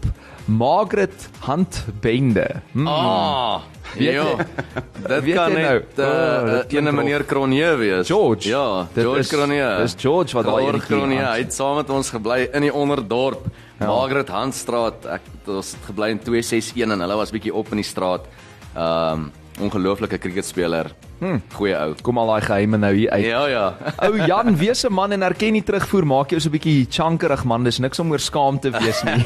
[0.47, 2.61] Margaret Handbende.
[2.73, 2.87] Hmm.
[2.87, 3.63] Ah,
[3.97, 4.25] Weet ja.
[5.07, 5.63] Dit weet kan nou?
[5.63, 8.07] net O, uh, klink ene meneer Cronje wees.
[8.09, 8.49] George.
[8.49, 9.69] Ja, George Cronje.
[9.83, 13.47] dis George wat daai enetjie Cronje, hy het saam met ons gebly in die onderdorp.
[13.79, 13.87] Ja.
[13.87, 15.07] Margaret Handstraat.
[15.19, 18.29] Ek ons het gebly in 261 en hulle was bietjie op in die straat.
[18.75, 20.91] Ehm um, ongelooflike cricketspeler.
[21.19, 21.39] Hm.
[21.55, 21.95] Goeie ou.
[22.03, 23.25] Kom al daai geheime nou hier uit.
[23.25, 23.65] Ja ja.
[24.07, 27.45] Ou Jan, wees 'n man en erken nie terugvoer maak jou so 'n bietjie chankerig
[27.45, 27.65] man.
[27.65, 29.25] Dis niks om oor skaam te wees nie.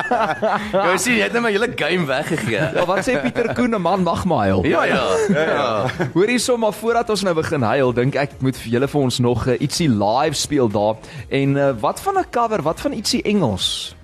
[0.90, 2.70] Jy sien jy het net my hele game weggegee.
[2.74, 4.64] ja, wat sê Pieter Koen, 'n man mag maar huil.
[4.64, 5.04] Ja ja.
[5.28, 5.86] Ja ja.
[6.14, 9.18] Hoor hierso maar voordat ons nou begin huil, dink ek moet vir julle vir ons
[9.18, 10.96] nog uh, ietsie live speel daar.
[11.28, 12.62] En uh, wat van 'n cover?
[12.62, 13.94] Wat van ietsie Engels?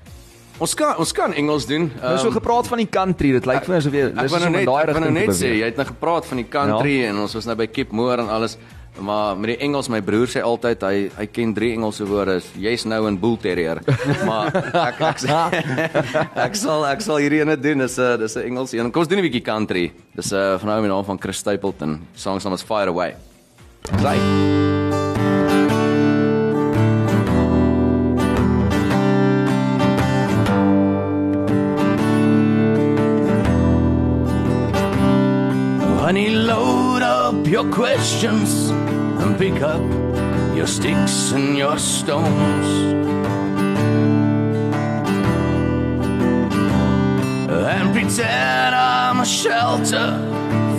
[0.59, 1.91] Ons kan ons kan Engels doen.
[2.01, 4.33] Nou so Ehm, gepraat van die country, dit lyk vir my asof jy Ek dis
[4.33, 6.37] wou nou in daai ek wou nou rigting net sê jy het nou gepraat van
[6.37, 7.11] die country ja.
[7.11, 8.59] en ons was nou by Cape Moor en alles.
[8.99, 12.39] Maar met die Engels, my broer sê altyd hy hy ken drie Engelse woorde.
[12.57, 13.83] Yes nou en bull terrier.
[14.29, 15.25] Maar ek ek,
[16.47, 17.85] ek sal ek sal hierdie ene doen.
[17.85, 18.91] Dis 'n dis 'n Engels een.
[18.91, 19.93] Kom ons doen 'n bietjie country.
[20.17, 22.01] Dis 'n uh, van nou met naam van Chris Stapleton.
[22.15, 23.15] Song se naam is Fire Away.
[24.01, 24.66] Right.
[37.57, 39.81] Your questions and pick up
[40.55, 42.69] your sticks and your stones.
[47.49, 50.09] And pretend I'm a shelter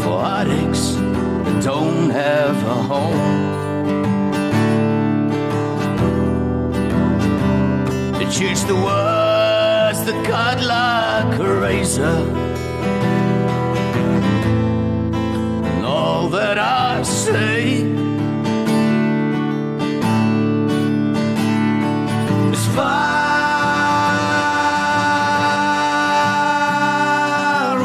[0.02, 3.28] for addicts that don't have a home.
[8.20, 12.47] They choose the words that cut like a razor.
[16.30, 17.84] that I say.
[22.52, 23.78] It's far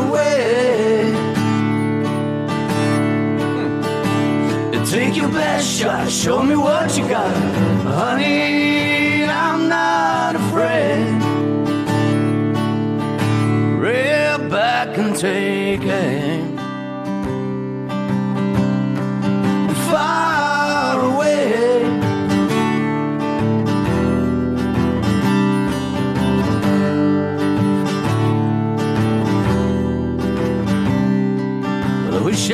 [0.07, 1.13] away.
[4.91, 7.35] Take your best shot, show me what you got,
[7.85, 8.62] honey.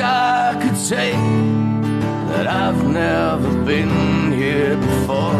[0.01, 1.11] I could say
[2.29, 5.39] that I've never been here before.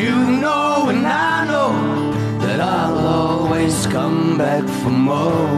[0.00, 5.48] You know and I know that I'll always come back for more.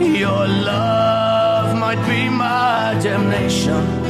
[0.00, 4.01] Your love might be my damnation.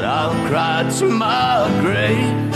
[0.00, 2.54] But I'll cry to my grave.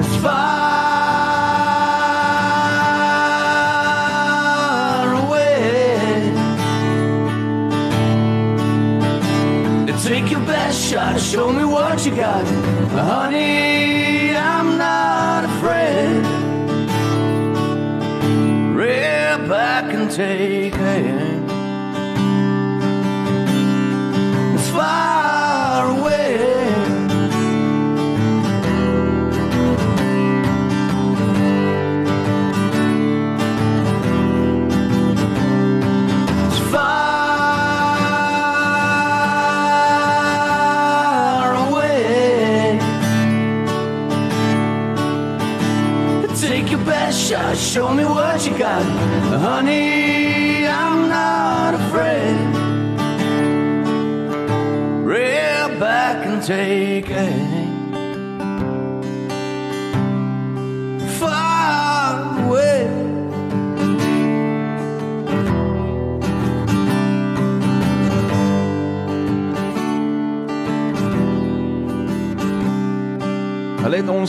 [0.00, 0.44] As far
[5.22, 6.32] away.
[10.02, 12.46] Take your best shot, show me what you got.
[12.88, 16.24] Honey, I'm not afraid.
[18.74, 20.63] Rear back and take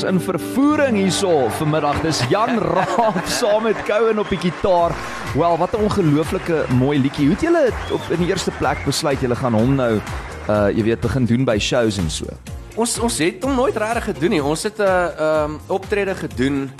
[0.06, 2.02] in vervoering hierso vanmiddag.
[2.02, 4.94] Dis Jan Raap saam met Cohen op die gitaar.
[5.36, 7.26] Wel, wat 'n ongelooflike mooi liedjie.
[7.26, 10.00] Hoe het julle op in die eerste plek besluit julle gaan hom nou
[10.50, 12.26] uh jy weet begin doen by shows en so?
[12.76, 14.44] Ons ons het hom nooit regtig gedoen nie.
[14.44, 16.72] Ons het 'n uh, um optrede gedoen.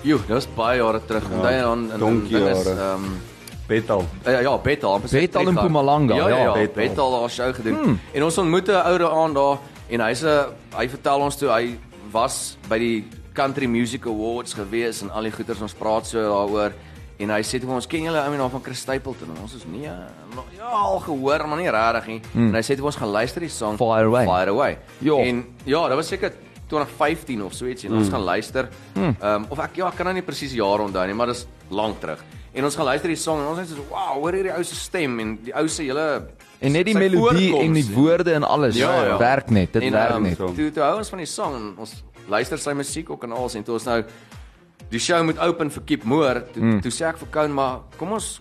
[0.00, 1.22] Jo, dit was baie jare terug.
[1.28, 2.76] Ja, Onthou jy aan in donkie ding is, jare.
[2.78, 3.04] Ehm
[3.66, 4.04] Betal.
[4.24, 5.54] Ja ja, Betal, sê Betal in.
[5.54, 7.10] Mpumalanga, Ja ja, ja, ja Betal.
[7.10, 7.74] Daar 'n show gedoen.
[7.82, 8.00] Hmm.
[8.12, 10.44] En ons ontmoet 'n ouer aan daar en hy's 'n
[10.76, 11.78] hy vertel ons toe hy
[12.12, 13.04] was by die
[13.36, 16.76] Country Music Awards gewees en al die goeters ons praat so daaroor
[17.16, 19.64] en hy sê toe ons ken julle ou mense van Chris Stapleton en ons is
[19.70, 22.18] nee ja al gehoor maar nie regtig nie.
[22.32, 22.50] Hmm.
[22.50, 24.26] En hy sê toe ons gaan luister die song Fire Away.
[24.28, 24.78] Fire Away.
[25.04, 25.20] Ja.
[25.24, 26.34] En ja, dit was seker
[26.68, 28.68] 2015 of so iets en ons gaan luister.
[28.96, 31.46] Ehm um, of ek ja, ek kan nou nie presies jaar onthou nie, maar dis
[31.70, 32.24] lank terug.
[32.56, 34.78] En ons gaan luister die song en ons net so wow, hoor hierdie ou se
[34.78, 36.06] stem en die ou se hele
[36.60, 39.18] En net die sy melodie en die woorde en alles Ja, ja.
[39.18, 39.72] werk net.
[39.72, 40.36] Dit En, werk ehm, net.
[40.36, 43.54] Toe toe hou ons van die song en ons luister sy musiek ook en alles
[43.54, 44.04] en toe ons nou
[44.90, 46.80] die show moet open vir Keep Moore, toe, mm.
[46.80, 48.40] toe sê ek vir Koen maar kom ons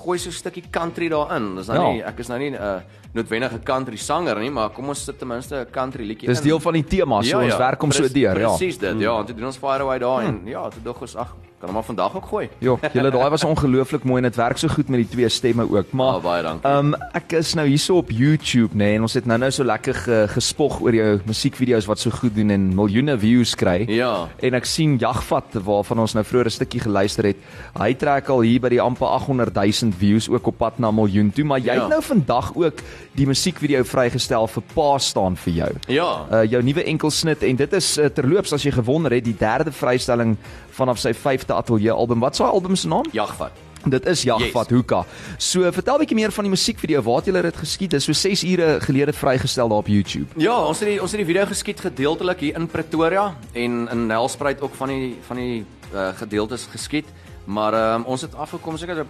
[0.00, 1.56] gooi so 'n stukkie country daarin.
[1.56, 1.92] Dis nou Ja.
[1.92, 2.80] nie ek is nou nie 'n uh,
[3.12, 6.44] noodwendige country sanger nie, maar kom ons sit ten minste 'n country liedjie Dis in.
[6.44, 8.48] deel van die tema, so ons werk hom so deur, ja.
[8.48, 9.00] Presies dit.
[9.00, 11.68] Ja, en toe doen ons Fire Away daar en ja, toe dog ons ag, kan
[11.68, 12.46] hom maar vandag ook gooi.
[12.64, 15.66] Ja, julle daai was ongelooflik mooi en dit werk so goed met die twee stemme
[15.68, 15.90] ook.
[15.92, 16.70] Maar Ah, baie dankie.
[16.70, 19.64] Ehm um, ek is nou hierso op YouTube nê nee, en ons het nou-nou so
[19.68, 23.84] lekker ge, gespog oor jou musiekvideo's wat so goed doen en miljoene views kry.
[23.92, 24.28] Ja.
[24.40, 27.36] En ek sien Jagvat waarvan ons nou vroeër 'n stukkie geluister het.
[27.78, 31.30] Hy trek al hier by die amper 800 000 views ook op pad na miljoen
[31.32, 31.80] toe, maar jy Ja.
[31.80, 32.78] het nou vandag ook
[33.14, 35.70] die musiekvideo vrygestel vir Pa staan vir jou.
[35.88, 36.24] Ja.
[36.32, 39.72] Uh jou nuwe enkelsnit en dit is uh, terloops as jy gewonder het die derde
[39.72, 40.36] vrystelling
[40.70, 42.20] vanaf sy 5de ateljee album.
[42.20, 43.04] Wat is daai album se naam?
[43.12, 43.52] Jagvat.
[43.88, 44.76] Dit is Jagvat Yes.
[44.76, 45.04] Hoeka.
[45.40, 47.00] So vertel bietjie meer van die musiekvideo.
[47.02, 47.94] Waar het julle dit geskiet?
[47.94, 50.28] Dit is so 6 ure gelede vrygestel daar op YouTube.
[50.36, 54.06] Ja, ons het die ons het die video geskiet gedeeltelik hier in Pretoria en in
[54.06, 57.08] Nelspruit ook van die van die uh, gedeeltes geskiet.
[57.44, 59.06] Maar um, ons het afgekom seker so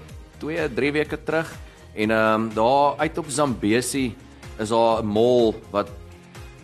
[0.46, 1.50] 2, 3 weke terug
[1.94, 4.14] en ehm um, daar uit op Zambesi
[4.58, 5.90] is daar 'n mall wat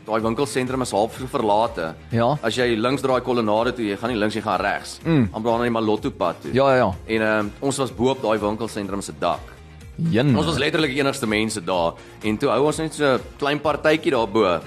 [0.06, 1.90] daai winkelsentrum is half verlate.
[2.14, 2.36] Ja.
[2.42, 4.98] As jy links draai kolonnade toe, jy gaan nie links, jy gaan regs.
[5.04, 5.28] Mm.
[5.34, 6.54] Amper na die Malotto pad toe.
[6.54, 6.94] Ja ja ja.
[7.06, 9.52] En ehm um, ons was bo op daai winkelsentrum se dak.
[9.96, 10.34] Jen.
[10.36, 13.60] Ons was letterlik die enigste mense daar en toe hou ons net so 'n klein
[13.60, 14.60] partytjie daarbo.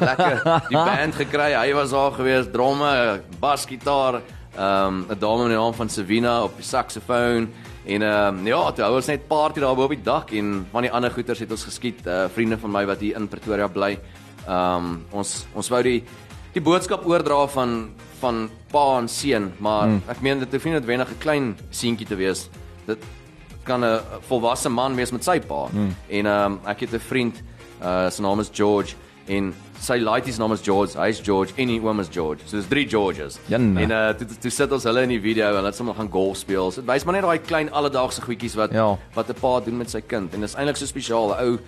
[0.00, 4.20] Lekker die band gekry, hy was daar gewees, dromme, basgitaar,
[4.56, 7.48] ehm um, 'n dame met die naam van Savina op die saksofoon
[7.86, 10.82] en ehm um, ja, toe hou ons net party daarbo op die dak en van
[10.82, 13.98] die ander goeters het ons geskiet, uh, vriende van my wat hier in Pretoria bly.
[14.48, 16.02] Ehm um, ons ons wou die
[16.54, 20.02] die boodskap oordra van van pa en seun, maar mm.
[20.08, 22.48] ek meen dit hoef nie noodwendig 'n klein seentjie te wees.
[22.86, 22.98] Dit
[23.64, 25.68] kan 'n volwasse man wees met sy pa.
[25.72, 25.96] Mm.
[26.08, 27.42] En ehm um, ek het 'n vriend,
[27.82, 28.94] uh sy naam is George
[29.26, 30.98] en sy laaitie se naam is George.
[30.98, 32.40] Hy's George en die oom is George.
[32.46, 33.38] So dis drie Georges.
[33.48, 33.80] Jana.
[33.80, 36.10] En uh toe, toe sit ons hulle in die video en hulle het sommer gaan
[36.10, 36.70] golf speel.
[36.70, 38.98] So, dit wys maar net daai klein alledaagse goedjies wat Ja.
[39.14, 41.32] wat 'n pa doen met sy kind en dit is eintlik so spesiaal.
[41.32, 41.58] 'n Ou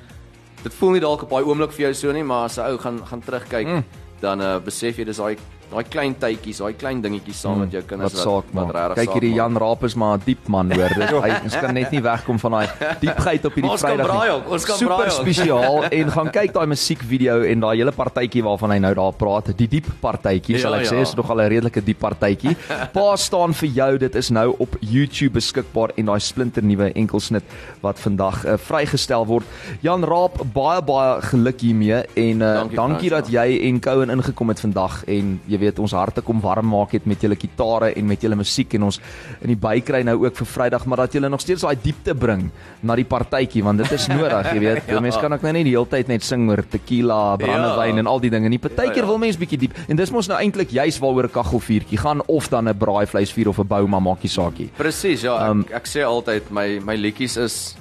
[0.63, 2.79] dit voel nie dalk op daai oomblik vir jou so nie, maar as 'n ou
[2.79, 3.85] gaan gaan terugkyk, mm.
[4.21, 5.37] dan uh besef jy dis daai
[5.71, 8.75] daai klein tydjies, daai klein dingetjies saam met jou kinders wat saak wat maak.
[8.77, 9.39] regtig Kyk saak hierdie maak.
[9.39, 10.89] Jan Raap is maar 'n diep man hoor.
[10.95, 12.69] Dit hy ons kan net nie wegkom van daai
[13.01, 14.07] diepheid op hierdie Ons kan Vrydag.
[14.07, 15.21] braai ons kan Super braai ook.
[15.27, 19.51] spesiaal en gaan kyk daai musiekvideo en daai hele partytjie waarvan hy nou daar praat,
[19.57, 20.91] die diep partytjie sal Ja, ek ja.
[20.93, 22.57] sê, is nog al 'n redelike diep partytjie.
[22.97, 27.45] Pa staan vir jou, dit is nou op YouTube beskikbaar en daai splinternuwe enkelsnit
[27.83, 29.45] wat vandag uh, vrygestel word.
[29.83, 34.11] Jan Raap, baie baie geluk hiermee en uh, Dankie, dankie Frans, dat jy en Cohen
[34.11, 37.93] ingekom het vandag en jy weet ons harte kom warm maak het met julle gitare
[37.97, 39.01] en met julle musiek en ons
[39.43, 42.51] in die bykry nou ook vir Vrydag maar dat julle nog steeds daai diepte bring
[42.83, 45.01] na die partytjie want dit is nodig jy weet ja.
[45.01, 47.99] mense kan ook nou nie die hele tyd net sing oor tequila, brandewyn Ja.
[48.01, 49.07] en al die dinge nie partykeer Ja, ja.
[49.07, 52.49] wil mense bietjie diep en dis mos nou eintlik juis waaroor 'n kaggelvuurtjie gaan of
[52.49, 56.51] dan 'n braaivleisvuur of 'n bouma maakie saakie Presies, ja, ek, Um, ek sê altyd
[56.51, 57.77] my my liedjies is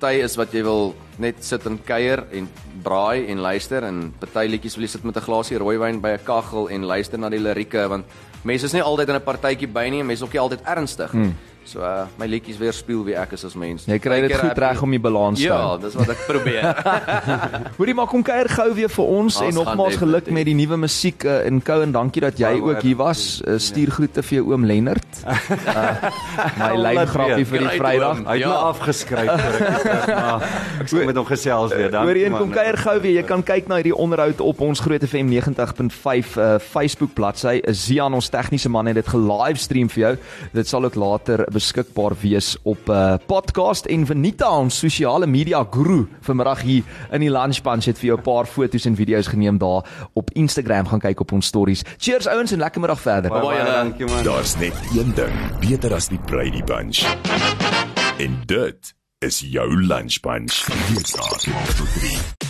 [0.00, 2.48] party is wat jy wil net sit en kuier en
[2.84, 6.24] braai en luister en party liedjies wil jy sit met 'n glasie rooiwyn by 'n
[6.24, 8.06] kaggel en luister na die lirieke want
[8.42, 10.62] mense is nie altyd in 'n partytjie by nie en mense is ook nie altyd
[10.64, 11.10] ernstig.
[11.10, 11.34] Hmm.
[11.64, 13.84] So uh, my liedjies weerspieël wie ek is as mens.
[13.86, 16.64] jy kry dit goed reg om die balans te Ja, hou dis wat ek probeer.
[17.78, 20.78] Hoorie maar kom kuier gou weer vir ons Ons en nogmaals geluk met die nuwe
[20.80, 24.38] musiek uh, in Cohen dankie dat jy Wou, ook hier was uh, stuur groete vir
[24.40, 26.10] jou oom Lennard uh,
[26.62, 28.24] my lyngrappie vir die Great Vrydag.
[28.24, 28.48] Hy het Ja.
[28.50, 30.48] my afgeskryf vir ek maar
[30.80, 32.08] ek sal met hom gesels weer dan.
[32.08, 33.18] Hoorie en kom kuier gou weer.
[33.20, 37.58] Jy kan kyk na hierdie onderhoud op ons Groot FM 90.5 uh, Facebook bladsy.
[37.76, 40.12] Zian ons tegniese man het dit gelivestream vir jou.
[40.56, 45.66] Dit sal ook later beskikbaar wees op 'n uh, podcast en Venita ons sosiale media
[45.70, 49.26] guru vanmiddag hier in die lunch punch het vir jou 'n paar foto's en video's
[49.26, 51.82] geneem daar op Instagram gaan kyk op ons stories.
[51.98, 53.30] Cheers ouens en lekker middag verder.
[53.30, 54.24] Baie, baie Baie dankie man.
[54.24, 57.04] Daar's net een ding beter as die Brady Bunch.
[58.18, 60.66] En dit is jou lunch bunch.
[60.88, 61.28] Hier staan
[61.76, 62.49] tot 3.